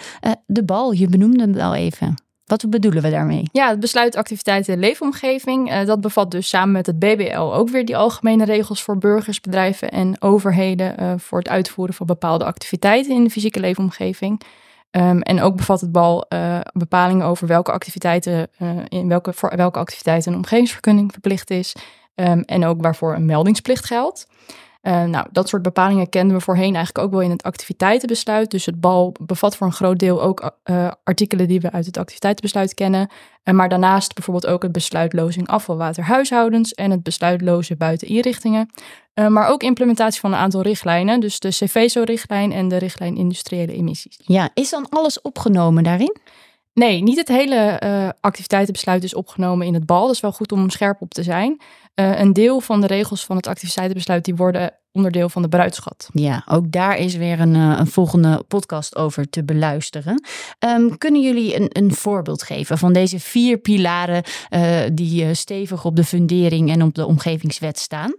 de 0.46 0.64
bal, 0.64 0.92
je 0.92 1.08
benoemde 1.08 1.40
hem 1.40 1.60
al 1.60 1.74
even. 1.74 2.14
Wat 2.48 2.70
bedoelen 2.70 3.02
we 3.02 3.10
daarmee? 3.10 3.42
Ja, 3.52 3.68
het 3.68 3.80
besluit 3.80 4.16
activiteiten 4.16 4.74
en 4.74 4.80
leefomgeving. 4.80 5.82
dat 5.84 6.00
bevat 6.00 6.30
dus 6.30 6.48
samen 6.48 6.72
met 6.72 6.86
het 6.86 6.98
BBL 6.98 7.38
ook 7.38 7.68
weer 7.68 7.84
die 7.84 7.96
algemene 7.96 8.44
regels 8.44 8.82
voor 8.82 8.98
burgers, 8.98 9.40
bedrijven 9.40 9.90
en 9.90 10.22
overheden 10.22 11.20
voor 11.20 11.38
het 11.38 11.48
uitvoeren 11.48 11.94
van 11.94 12.06
bepaalde 12.06 12.44
activiteiten 12.44 13.14
in 13.14 13.24
de 13.24 13.30
fysieke 13.30 13.60
leefomgeving. 13.60 14.42
Um, 14.90 15.22
en 15.22 15.40
ook 15.40 15.56
bevat 15.56 15.80
het 15.80 15.92
bal 15.92 16.26
uh, 16.28 16.60
bepalingen 16.72 17.26
over 17.26 17.46
welke 17.46 17.72
activiteiten, 17.72 18.48
in 18.88 19.08
welke, 19.08 19.32
voor 19.32 19.52
welke 19.56 19.78
activiteiten 19.78 20.32
een 20.32 20.38
omgevingsvergunning 20.38 21.12
verplicht 21.12 21.50
is. 21.50 21.74
Um, 22.14 22.42
en 22.42 22.64
ook 22.64 22.82
waarvoor 22.82 23.14
een 23.14 23.26
meldingsplicht 23.26 23.84
geldt. 23.84 24.26
Uh, 24.82 25.04
nou, 25.04 25.26
dat 25.32 25.48
soort 25.48 25.62
bepalingen 25.62 26.08
kenden 26.08 26.36
we 26.36 26.42
voorheen 26.42 26.74
eigenlijk 26.74 26.98
ook 26.98 27.10
wel 27.10 27.20
in 27.20 27.30
het 27.30 27.42
activiteitenbesluit. 27.42 28.50
Dus 28.50 28.66
het 28.66 28.80
BAL 28.80 29.14
bevat 29.20 29.56
voor 29.56 29.66
een 29.66 29.72
groot 29.72 29.98
deel 29.98 30.22
ook 30.22 30.56
uh, 30.64 30.90
artikelen 31.04 31.48
die 31.48 31.60
we 31.60 31.72
uit 31.72 31.86
het 31.86 31.96
activiteitenbesluit 31.96 32.74
kennen. 32.74 33.08
Uh, 33.44 33.54
maar 33.54 33.68
daarnaast 33.68 34.14
bijvoorbeeld 34.14 34.46
ook 34.46 34.62
het 34.62 34.72
besluitlozing 34.72 35.48
afvalwaterhuishoudens 35.48 36.74
en 36.74 36.90
het 36.90 37.02
besluitlozen 37.02 37.78
buiteninrichtingen. 37.78 38.70
maar 39.28 39.48
ook 39.48 39.62
implementatie 39.62 40.20
van 40.20 40.32
een 40.32 40.38
aantal 40.38 40.62
richtlijnen, 40.62 41.20
dus 41.20 41.40
de 41.40 41.48
CVSO-richtlijn 41.48 42.52
en 42.52 42.68
de 42.68 42.76
richtlijn 42.76 43.16
industriële 43.16 43.72
emissies. 43.72 44.20
Ja, 44.24 44.50
is 44.54 44.70
dan 44.70 44.88
alles 44.88 45.20
opgenomen 45.20 45.82
daarin? 45.82 46.16
Nee, 46.78 47.02
niet 47.02 47.16
het 47.16 47.28
hele 47.28 47.80
uh, 47.84 48.08
activiteitenbesluit 48.20 49.04
is 49.04 49.14
opgenomen 49.14 49.66
in 49.66 49.74
het 49.74 49.86
bal. 49.86 50.06
Dat 50.06 50.14
is 50.14 50.20
wel 50.20 50.32
goed 50.32 50.52
om 50.52 50.70
scherp 50.70 51.00
op 51.00 51.14
te 51.14 51.22
zijn. 51.22 51.60
Uh, 52.00 52.20
een 52.20 52.32
deel 52.32 52.60
van 52.60 52.80
de 52.80 52.86
regels 52.86 53.24
van 53.24 53.36
het 53.36 53.46
activiteitenbesluit 53.46 54.24
die 54.24 54.34
worden 54.34 54.72
onderdeel 54.92 55.28
van 55.28 55.42
de 55.42 55.48
bruidschat. 55.48 56.08
Ja, 56.12 56.44
ook 56.48 56.72
daar 56.72 56.96
is 56.98 57.16
weer 57.16 57.40
een, 57.40 57.54
uh, 57.54 57.76
een 57.78 57.86
volgende 57.86 58.44
podcast 58.48 58.96
over 58.96 59.30
te 59.30 59.44
beluisteren. 59.44 60.22
Um, 60.58 60.98
kunnen 60.98 61.22
jullie 61.22 61.60
een, 61.60 61.68
een 61.72 61.94
voorbeeld 61.94 62.42
geven 62.42 62.78
van 62.78 62.92
deze 62.92 63.20
vier 63.20 63.58
pilaren 63.58 64.22
die 64.92 65.34
stevig 65.34 65.84
op 65.84 65.96
de 65.96 66.04
fundering 66.04 66.70
en 66.70 66.82
op 66.82 66.94
de 66.94 67.06
omgevingswet 67.06 67.78
staan? 67.78 68.14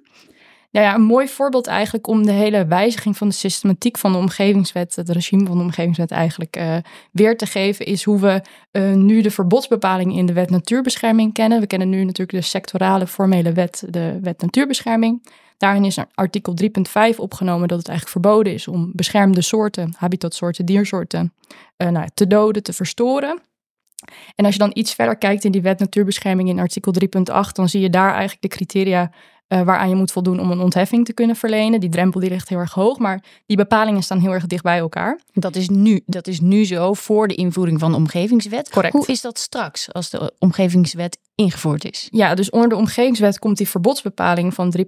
Nou 0.72 0.86
ja, 0.86 0.96
een 0.96 1.02
mooi 1.02 1.28
voorbeeld 1.28 1.68
eigenlijk 1.68 2.08
om 2.08 2.26
de 2.26 2.32
hele 2.32 2.66
wijziging 2.66 3.18
van 3.18 3.28
de 3.28 3.34
systematiek 3.34 3.98
van 3.98 4.12
de 4.12 4.18
omgevingswet, 4.18 4.96
het 4.96 5.10
regime 5.10 5.46
van 5.46 5.58
de 5.58 5.64
omgevingswet 5.64 6.12
eigenlijk 6.12 6.58
uh, 6.58 6.76
weer 7.12 7.38
te 7.38 7.46
geven, 7.46 7.86
is 7.86 8.04
hoe 8.04 8.20
we 8.20 8.42
uh, 8.72 8.94
nu 8.94 9.22
de 9.22 9.32
verbodsbepalingen 9.32 10.16
in 10.16 10.26
de 10.26 10.34
wet 10.34 10.50
natuurbescherming 10.50 11.34
kennen. 11.34 11.60
We 11.60 11.68
kennen 11.68 11.90
nu 11.90 12.04
natuurlijk 12.04 12.38
de 12.38 12.50
sectorale 12.50 13.08
formele 13.08 13.52
wet, 13.52 13.84
de 13.90 14.20
wet 14.22 14.42
natuurbescherming. 14.42 15.28
Daarin 15.58 15.86
is 15.86 15.98
artikel 16.14 16.54
3.5 17.12 17.16
opgenomen 17.18 17.68
dat 17.68 17.78
het 17.78 17.88
eigenlijk 17.88 18.20
verboden 18.20 18.54
is 18.54 18.68
om 18.68 18.92
beschermde 18.94 19.42
soorten, 19.42 19.94
habitatsoorten, 19.98 20.66
diersoorten 20.66 21.34
uh, 21.78 21.90
nou, 21.90 22.08
te 22.14 22.28
doden, 22.28 22.64
te 22.64 22.74
verstoren. 22.74 23.42
En 24.36 24.46
als 24.46 24.54
je 24.54 24.60
dan 24.60 24.72
iets 24.74 24.94
verder 24.94 25.18
kijkt 25.18 25.44
in 25.44 25.52
die 25.52 25.62
wet 25.62 25.80
natuurbescherming 25.80 26.50
in 26.50 26.60
artikel 26.60 26.94
3.8, 26.94 27.52
dan 27.54 27.70
zie 27.70 27.82
je 27.82 27.90
daar 27.90 28.12
eigenlijk 28.12 28.42
de 28.42 28.48
criteria 28.48 29.12
uh, 29.50 29.62
waaraan 29.62 29.89
je 29.89 29.96
moet 29.96 30.12
voldoen 30.12 30.39
om 30.39 30.51
een 30.51 30.60
ontheffing 30.60 31.06
te 31.06 31.13
kunnen 31.13 31.36
verlenen. 31.36 31.79
Die 31.79 31.89
drempel 31.89 32.20
die 32.20 32.29
ligt 32.29 32.50
heel 32.50 32.58
erg 32.58 32.74
hoog, 32.74 32.98
maar 32.98 33.24
die 33.46 33.58
bepalingen 33.58 34.03
staan 34.03 34.20
heel 34.20 34.32
erg 34.32 34.48
dicht 34.48 34.63
bij 34.63 34.77
elkaar. 34.77 35.20
Dat 35.34 35.56
is 35.56 35.70
nu, 35.70 36.01
dat 36.06 36.27
is 36.27 36.39
nu 36.39 36.65
zo 36.65 36.94
voor 36.94 37.27
de 37.27 37.36
invoering 37.36 37.79
van 37.79 37.91
de 37.91 37.98
omgevingswet. 37.98 38.70
Correct. 38.70 38.94
Hoe 38.94 39.08
is 39.08 39.22
dat 39.22 39.39
straks 39.39 39.94
als 39.94 40.10
de 40.10 40.34
omgevingswet 40.39 41.18
ingevoerd 41.36 41.86
is? 41.91 42.08
Ja, 42.12 42.36
dus 42.36 42.50
onder 42.50 42.70
de 42.70 42.75
omgevingswet 42.75 43.39
komt 43.39 43.58
die 43.58 43.70
verbodsbepaling 43.70 44.53
van 44.53 44.74
3.5 44.77 44.84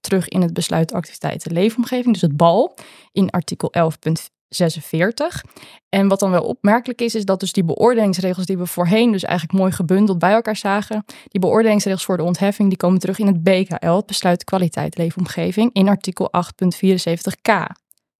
terug 0.00 0.28
in 0.28 0.42
het 0.42 0.52
besluit 0.52 0.92
activiteiten 0.92 1.52
leefomgeving, 1.52 2.12
dus 2.12 2.22
het 2.22 2.36
BAL, 2.36 2.76
in 3.12 3.30
artikel 3.30 3.72
11.4. 3.78 4.33
46. 4.48 5.44
En 5.88 6.08
wat 6.08 6.20
dan 6.20 6.30
wel 6.30 6.44
opmerkelijk 6.44 7.00
is, 7.00 7.14
is 7.14 7.24
dat 7.24 7.40
dus 7.40 7.52
die 7.52 7.64
beoordelingsregels 7.64 8.46
die 8.46 8.58
we 8.58 8.66
voorheen 8.66 9.12
dus 9.12 9.24
eigenlijk 9.24 9.58
mooi 9.58 9.72
gebundeld 9.72 10.18
bij 10.18 10.32
elkaar 10.32 10.56
zagen, 10.56 11.04
die 11.28 11.40
beoordelingsregels 11.40 12.04
voor 12.04 12.16
de 12.16 12.22
ontheffing, 12.22 12.68
die 12.68 12.78
komen 12.78 12.98
terug 12.98 13.18
in 13.18 13.26
het 13.26 13.42
BKL, 13.42 13.96
het 13.96 14.06
besluit 14.06 14.44
kwaliteit 14.44 14.96
leefomgeving, 14.98 15.72
in 15.72 15.88
artikel 15.88 16.30
8.74k. 16.36 17.52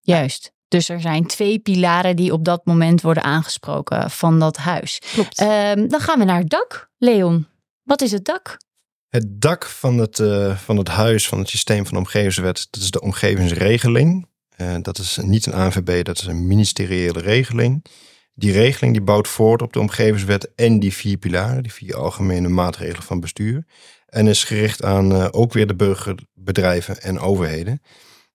Juist. 0.00 0.52
Dus 0.68 0.88
er 0.88 1.00
zijn 1.00 1.26
twee 1.26 1.58
pilaren 1.58 2.16
die 2.16 2.32
op 2.32 2.44
dat 2.44 2.64
moment 2.64 3.00
worden 3.00 3.22
aangesproken 3.22 4.10
van 4.10 4.38
dat 4.38 4.56
huis. 4.56 5.00
Klopt. 5.12 5.40
Um, 5.40 5.88
dan 5.88 6.00
gaan 6.00 6.18
we 6.18 6.24
naar 6.24 6.38
het 6.38 6.50
dak. 6.50 6.90
Leon, 6.98 7.46
wat 7.82 8.02
is 8.02 8.12
het 8.12 8.24
dak? 8.24 8.56
Het 9.08 9.40
dak 9.40 9.66
van 9.66 9.98
het, 9.98 10.18
uh, 10.18 10.56
van 10.56 10.76
het 10.76 10.88
huis, 10.88 11.28
van 11.28 11.38
het 11.38 11.48
systeem 11.48 11.84
van 11.84 11.92
de 11.92 11.98
omgevingswet, 11.98 12.66
dat 12.70 12.82
is 12.82 12.90
de 12.90 13.00
omgevingsregeling. 13.00 14.26
Uh, 14.56 14.76
dat 14.82 14.98
is 14.98 15.18
niet 15.22 15.46
een 15.46 15.52
ANVB, 15.52 16.04
dat 16.04 16.18
is 16.18 16.26
een 16.26 16.46
ministeriële 16.46 17.20
regeling. 17.20 17.84
Die 18.34 18.52
regeling 18.52 18.92
die 18.92 19.02
bouwt 19.02 19.28
voort 19.28 19.62
op 19.62 19.72
de 19.72 19.80
omgevingswet 19.80 20.54
en 20.54 20.80
die 20.80 20.92
vier 20.92 21.16
pilaren, 21.16 21.62
die 21.62 21.72
vier 21.72 21.96
algemene 21.96 22.48
maatregelen 22.48 23.02
van 23.02 23.20
bestuur. 23.20 23.64
En 24.08 24.26
is 24.26 24.44
gericht 24.44 24.82
aan 24.82 25.12
uh, 25.12 25.26
ook 25.30 25.52
weer 25.52 25.66
de 25.66 25.74
burgerbedrijven 25.74 27.02
en 27.02 27.18
overheden. 27.18 27.82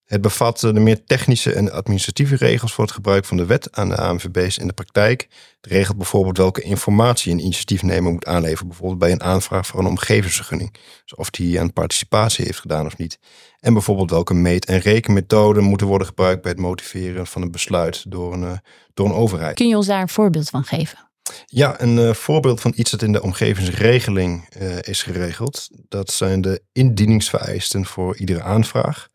Het 0.10 0.22
bevat 0.22 0.60
de 0.60 0.74
meer 0.74 1.04
technische 1.04 1.54
en 1.54 1.72
administratieve 1.72 2.36
regels 2.36 2.74
voor 2.74 2.84
het 2.84 2.94
gebruik 2.94 3.26
van 3.26 3.38
de 3.38 3.46
wet 3.46 3.76
aan 3.76 3.90
de 3.90 3.96
ANVB's 3.96 4.58
in 4.58 4.68
de 4.68 4.74
praktijk. 4.74 5.28
Het 5.62 5.72
regelt 5.72 5.98
bijvoorbeeld 5.98 6.38
welke 6.38 6.62
informatie 6.62 7.32
een 7.32 7.40
initiatiefnemer 7.40 8.12
moet 8.12 8.26
aanleveren, 8.26 8.68
bijvoorbeeld 8.68 9.00
bij 9.00 9.12
een 9.12 9.24
aanvraag 9.24 9.68
voor 9.68 9.80
een 9.80 9.86
omgevingsvergunning. 9.86 10.74
Dus 11.04 11.16
of 11.16 11.30
die 11.30 11.60
aan 11.60 11.74
participatie 11.74 12.46
heeft 12.46 12.60
gedaan 12.60 12.86
of 12.86 12.98
niet. 12.98 13.20
En 13.60 13.74
bijvoorbeeld 13.74 14.10
welke 14.10 14.34
meet- 14.34 14.66
en 14.66 14.80
rekenmethoden 14.80 15.64
moeten 15.64 15.88
worden 15.88 16.08
gebruikt 16.08 16.42
bij 16.42 16.52
het 16.52 16.60
motiveren 16.60 17.28
van 17.28 17.42
een 17.42 17.52
besluit 17.52 18.12
door 18.12 18.34
een, 18.34 18.44
uh, 18.44 18.58
door 18.94 19.06
een 19.06 19.14
overheid. 19.14 19.56
Kun 19.56 19.68
je 19.68 19.78
ons 19.78 19.88
daar 19.88 20.02
een 20.02 20.10
voorbeeld 20.10 20.50
van 20.50 20.64
geven? 20.64 21.10
Ja, 21.46 21.82
een 21.82 21.98
uh, 21.98 22.14
voorbeeld 22.14 22.62
van 22.62 22.74
iets 22.76 22.92
dat 22.92 23.02
in 23.02 23.12
de 23.12 23.22
omgevingsregeling 23.22 24.56
uh, 24.62 24.78
is 24.82 25.04
geregeld. 25.04 25.70
Dat 25.88 26.12
zijn 26.12 26.42
de 26.42 26.62
indieningsvereisten 26.72 27.86
voor 27.86 28.18
iedere 28.18 28.42
aanvraag. 28.42 29.10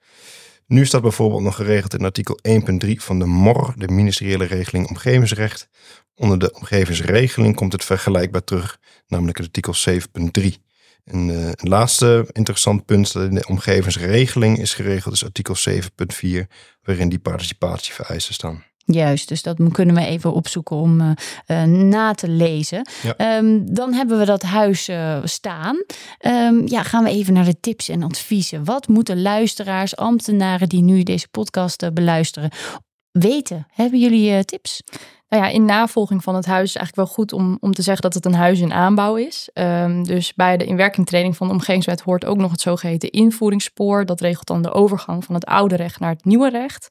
Nu 0.66 0.86
staat 0.86 1.02
bijvoorbeeld 1.02 1.42
nog 1.42 1.56
geregeld 1.56 1.94
in 1.94 2.04
artikel 2.04 2.38
1.3 2.84 2.90
van 2.96 3.18
de 3.18 3.24
MOR, 3.24 3.74
de 3.76 3.88
ministeriële 3.88 4.44
regeling 4.44 4.88
omgevingsrecht. 4.88 5.68
Onder 6.14 6.38
de 6.38 6.54
omgevingsregeling 6.54 7.54
komt 7.54 7.72
het 7.72 7.84
vergelijkbaar 7.84 8.44
terug, 8.44 8.78
namelijk 9.06 9.38
het 9.38 9.46
artikel 9.46 9.74
7.3. 10.44 10.62
En 11.04 11.28
een 11.28 11.68
laatste 11.68 12.28
interessant 12.32 12.84
punt 12.84 13.12
dat 13.12 13.22
in 13.24 13.34
de 13.34 13.46
omgevingsregeling 13.46 14.58
is 14.58 14.74
geregeld 14.74 15.14
is 15.14 15.24
artikel 15.24 15.54
7.4, 15.70 16.46
waarin 16.82 17.08
die 17.08 17.18
participatievereisten 17.18 18.34
staan. 18.34 18.64
Juist, 18.86 19.28
dus 19.28 19.42
dat 19.42 19.58
kunnen 19.72 19.94
we 19.94 20.06
even 20.06 20.32
opzoeken 20.32 20.76
om 20.76 21.00
uh, 21.00 21.10
uh, 21.46 21.62
na 21.64 22.12
te 22.12 22.28
lezen. 22.28 22.88
Ja. 23.02 23.36
Um, 23.36 23.74
dan 23.74 23.92
hebben 23.92 24.18
we 24.18 24.24
dat 24.24 24.42
huis 24.42 24.88
uh, 24.88 25.18
staan. 25.24 25.84
Um, 26.26 26.68
ja, 26.68 26.82
gaan 26.82 27.04
we 27.04 27.10
even 27.10 27.32
naar 27.32 27.44
de 27.44 27.60
tips 27.60 27.88
en 27.88 28.02
adviezen. 28.02 28.64
Wat 28.64 28.88
moeten 28.88 29.22
luisteraars, 29.22 29.96
ambtenaren 29.96 30.68
die 30.68 30.82
nu 30.82 31.02
deze 31.02 31.28
podcast 31.30 31.92
beluisteren, 31.92 32.50
weten? 33.10 33.66
Hebben 33.70 34.00
jullie 34.00 34.44
tips? 34.44 34.82
Nou 35.34 35.46
ja, 35.46 35.52
in 35.52 35.64
navolging 35.64 36.22
van 36.22 36.34
het 36.34 36.46
huis 36.46 36.68
is 36.68 36.76
eigenlijk 36.76 37.08
wel 37.08 37.16
goed 37.16 37.32
om, 37.32 37.56
om 37.60 37.72
te 37.72 37.82
zeggen 37.82 38.02
dat 38.02 38.14
het 38.14 38.24
een 38.24 38.34
huis 38.34 38.60
in 38.60 38.72
aanbouw 38.72 39.16
is. 39.16 39.50
Um, 39.54 40.02
dus 40.02 40.34
bij 40.34 40.56
de 40.56 40.64
inwerkingtreding 40.64 41.36
van 41.36 41.46
de 41.46 41.52
omgevingswet 41.52 42.00
hoort 42.00 42.24
ook 42.24 42.36
nog 42.36 42.50
het 42.50 42.60
zogeheten 42.60 43.10
invoeringsspoor. 43.10 44.06
Dat 44.06 44.20
regelt 44.20 44.46
dan 44.46 44.62
de 44.62 44.72
overgang 44.72 45.24
van 45.24 45.34
het 45.34 45.44
oude 45.44 45.76
recht 45.76 46.00
naar 46.00 46.10
het 46.10 46.24
nieuwe 46.24 46.50
recht. 46.50 46.88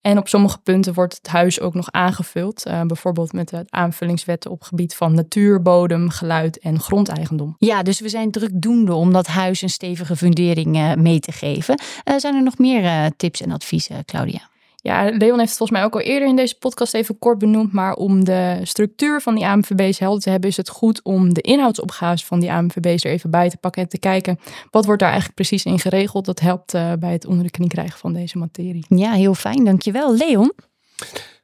En 0.00 0.18
op 0.18 0.28
sommige 0.28 0.58
punten 0.58 0.94
wordt 0.94 1.16
het 1.16 1.26
huis 1.26 1.60
ook 1.60 1.74
nog 1.74 1.90
aangevuld. 1.90 2.66
Uh, 2.66 2.82
bijvoorbeeld 2.82 3.32
met 3.32 3.48
de 3.48 3.64
aanvullingswetten 3.68 4.50
op 4.50 4.62
gebied 4.62 4.94
van 4.94 5.14
natuur, 5.14 5.62
bodem, 5.62 6.10
geluid 6.10 6.58
en 6.58 6.80
grondeigendom. 6.80 7.56
Ja, 7.58 7.82
dus 7.82 8.00
we 8.00 8.08
zijn 8.08 8.30
drukdoende 8.30 8.94
om 8.94 9.12
dat 9.12 9.26
huis 9.26 9.62
een 9.62 9.70
stevige 9.70 10.16
fundering 10.16 10.76
uh, 10.76 10.94
mee 10.94 11.20
te 11.20 11.32
geven. 11.32 11.80
Uh, 12.04 12.16
zijn 12.16 12.34
er 12.34 12.42
nog 12.42 12.58
meer 12.58 13.12
tips 13.16 13.40
en 13.40 13.52
adviezen, 13.52 14.04
Claudia? 14.04 14.52
Ja, 14.84 15.02
Leon 15.02 15.38
heeft 15.38 15.48
het 15.48 15.58
volgens 15.58 15.70
mij 15.70 15.84
ook 15.84 15.94
al 15.94 16.00
eerder 16.00 16.28
in 16.28 16.36
deze 16.36 16.58
podcast 16.58 16.94
even 16.94 17.18
kort 17.18 17.38
benoemd. 17.38 17.72
Maar 17.72 17.94
om 17.94 18.24
de 18.24 18.60
structuur 18.62 19.20
van 19.20 19.34
die 19.34 19.46
AMVB's 19.46 19.98
helder 19.98 20.22
te 20.22 20.30
hebben, 20.30 20.50
is 20.50 20.56
het 20.56 20.68
goed 20.68 21.02
om 21.02 21.34
de 21.34 21.40
inhoudsopgaves 21.40 22.24
van 22.24 22.40
die 22.40 22.52
AMVB's 22.52 23.04
er 23.04 23.10
even 23.10 23.30
bij 23.30 23.50
te 23.50 23.56
pakken 23.56 23.82
en 23.82 23.88
te 23.88 23.98
kijken 23.98 24.38
wat 24.70 24.84
wordt 24.84 25.00
daar 25.00 25.10
eigenlijk 25.10 25.40
precies 25.40 25.64
in 25.64 25.78
geregeld. 25.78 26.24
Dat 26.24 26.40
helpt 26.40 26.74
uh, 26.74 26.92
bij 26.98 27.12
het 27.12 27.26
onder 27.26 27.44
de 27.44 27.50
knie 27.50 27.68
krijgen 27.68 27.98
van 27.98 28.12
deze 28.12 28.38
materie. 28.38 28.84
Ja, 28.88 29.12
heel 29.12 29.34
fijn. 29.34 29.64
Dankjewel. 29.64 30.16
Leon? 30.16 30.52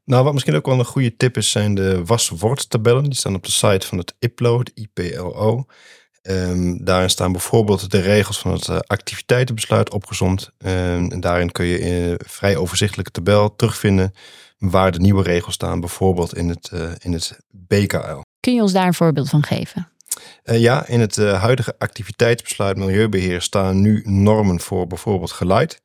Nou, 0.05 0.25
wat 0.25 0.33
misschien 0.33 0.55
ook 0.55 0.67
wel 0.67 0.79
een 0.79 0.85
goede 0.85 1.17
tip 1.17 1.37
is, 1.37 1.51
zijn 1.51 1.75
de 1.75 2.05
was-woordtabellen. 2.05 3.05
Die 3.05 3.15
staan 3.15 3.35
op 3.35 3.45
de 3.45 3.51
site 3.51 3.87
van 3.87 3.99
het 3.99 4.15
IPLO, 4.19 4.59
het 4.59 4.73
IPLO. 4.75 5.65
Um, 6.23 6.85
daarin 6.85 7.11
staan 7.11 7.33
bijvoorbeeld 7.33 7.91
de 7.91 8.01
regels 8.01 8.39
van 8.39 8.53
het 8.53 8.69
uh, 8.69 8.79
activiteitenbesluit 8.79 9.91
opgezomd. 9.91 10.51
Um, 10.59 11.11
en 11.11 11.21
daarin 11.21 11.53
kun 11.53 11.65
je 11.65 11.79
in 11.79 11.93
een 11.93 12.21
vrij 12.27 12.57
overzichtelijke 12.57 13.11
tabel 13.11 13.57
terugvinden 13.57 14.15
waar 14.59 14.93
de 14.93 14.99
nieuwe 14.99 15.23
regels 15.23 15.55
staan, 15.55 15.81
bijvoorbeeld 15.81 16.37
in 16.37 16.49
het, 16.49 16.71
uh, 16.75 16.91
in 16.99 17.13
het 17.13 17.39
BKL. 17.51 18.21
Kun 18.41 18.55
je 18.55 18.63
ons 18.63 18.73
daar 18.73 18.87
een 18.87 18.95
voorbeeld 18.95 19.29
van 19.29 19.43
geven? 19.43 19.89
Uh, 20.45 20.61
ja, 20.61 20.87
in 20.87 21.01
het 21.01 21.17
huidige 21.17 21.75
activiteitsbesluit 21.79 22.77
Milieubeheer 22.77 23.43
staan 23.43 23.81
nu 23.81 24.03
normen 24.05 24.61
voor 24.61 24.87
bijvoorbeeld 24.87 25.33
geluid. 25.33 25.83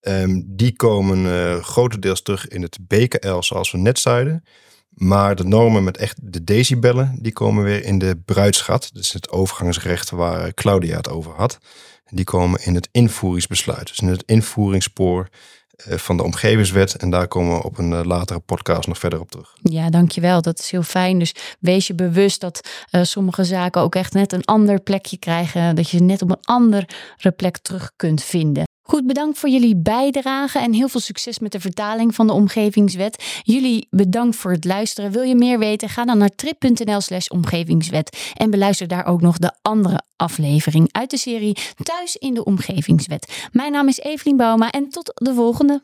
Um, 0.00 0.44
die 0.46 0.76
komen 0.76 1.64
grotendeels 1.64 2.22
terug 2.22 2.48
in 2.48 2.62
het 2.62 2.78
BKL, 2.88 3.40
zoals 3.40 3.70
we 3.70 3.78
net 3.78 3.98
zeiden. 3.98 4.44
Maar 4.94 5.36
de 5.36 5.44
normen 5.44 5.84
met 5.84 5.96
echt 5.96 6.18
de 6.22 6.44
decibellen, 6.44 7.18
die 7.20 7.32
komen 7.32 7.64
weer 7.64 7.84
in 7.84 7.98
de 7.98 8.20
bruidschat. 8.24 8.90
Dus 8.92 9.12
het 9.12 9.30
overgangsrecht 9.30 10.10
waar 10.10 10.54
Claudia 10.54 10.96
het 10.96 11.08
over 11.08 11.32
had. 11.32 11.58
Die 12.04 12.24
komen 12.24 12.64
in 12.64 12.74
het 12.74 12.88
invoeringsbesluit. 12.90 13.86
Dus 13.86 13.98
in 13.98 14.08
het 14.08 14.22
invoeringsspoor 14.26 15.28
eh, 15.76 15.98
van 15.98 16.16
de 16.16 16.22
omgevingswet. 16.22 16.94
En 16.94 17.10
daar 17.10 17.28
komen 17.28 17.56
we 17.56 17.62
op 17.62 17.78
een 17.78 17.92
eh, 17.92 18.04
latere 18.04 18.38
podcast 18.38 18.88
nog 18.88 18.98
verder 18.98 19.20
op 19.20 19.30
terug. 19.30 19.54
Ja, 19.62 19.90
dankjewel. 19.90 20.42
Dat 20.42 20.58
is 20.58 20.70
heel 20.70 20.82
fijn. 20.82 21.18
Dus 21.18 21.34
wees 21.60 21.86
je 21.86 21.94
bewust 21.94 22.40
dat 22.40 22.68
sommige 23.02 23.44
zaken 23.44 23.82
ook 23.82 23.94
echt 23.94 24.12
net 24.12 24.32
een 24.32 24.44
ander 24.44 24.80
plekje 24.80 25.16
krijgen. 25.16 25.76
Dat 25.76 25.90
je 25.90 25.96
ze 25.96 26.02
net 26.02 26.22
op 26.22 26.30
een 26.30 26.42
andere 26.42 26.86
plek 27.36 27.58
terug 27.58 27.92
kunt 27.96 28.22
vinden. 28.22 28.64
Goed, 28.92 29.06
bedankt 29.06 29.38
voor 29.38 29.48
jullie 29.48 29.76
bijdrage 29.76 30.58
en 30.58 30.72
heel 30.72 30.88
veel 30.88 31.00
succes 31.00 31.38
met 31.38 31.52
de 31.52 31.60
vertaling 31.60 32.14
van 32.14 32.26
de 32.26 32.32
omgevingswet. 32.32 33.40
Jullie 33.42 33.86
bedankt 33.90 34.36
voor 34.36 34.52
het 34.52 34.64
luisteren. 34.64 35.10
Wil 35.10 35.22
je 35.22 35.34
meer 35.34 35.58
weten? 35.58 35.88
Ga 35.88 36.04
dan 36.04 36.18
naar 36.18 36.34
trip.nl/slash 36.34 37.28
omgevingswet 37.28 38.32
en 38.34 38.50
beluister 38.50 38.88
daar 38.88 39.06
ook 39.06 39.20
nog 39.20 39.38
de 39.38 39.52
andere 39.62 40.02
aflevering 40.16 40.88
uit 40.90 41.10
de 41.10 41.16
serie 41.16 41.56
Thuis 41.82 42.16
in 42.16 42.34
de 42.34 42.44
Omgevingswet. 42.44 43.48
Mijn 43.52 43.72
naam 43.72 43.88
is 43.88 43.98
Evelien 43.98 44.36
Bouma 44.36 44.70
en 44.70 44.88
tot 44.88 45.12
de 45.14 45.34
volgende. 45.34 45.82